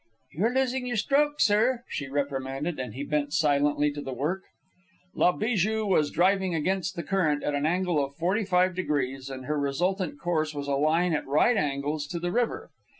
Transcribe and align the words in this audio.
"You're 0.33 0.51
losing 0.55 0.87
your 0.87 0.97
stroke, 0.97 1.39
sir," 1.39 1.83
she 1.87 2.07
reprimanded; 2.09 2.79
and 2.79 2.95
he 2.95 3.03
bent 3.03 3.33
silently 3.33 3.91
to 3.91 4.01
the 4.01 4.15
work. 4.15 4.41
La 5.13 5.31
Bijou 5.31 5.85
was 5.85 6.09
driving 6.09 6.55
against 6.55 6.95
the 6.95 7.03
current 7.03 7.43
at 7.43 7.53
an 7.53 7.67
angle 7.67 8.03
of 8.03 8.15
forty 8.15 8.43
five 8.43 8.73
degrees, 8.73 9.29
and 9.29 9.45
her 9.45 9.59
resultant 9.59 10.19
course 10.19 10.55
was 10.55 10.67
a 10.67 10.73
line 10.73 11.13
at 11.13 11.27
right 11.27 11.55
angles 11.55 12.07
to 12.07 12.19
the 12.19 12.31
river. 12.31 12.71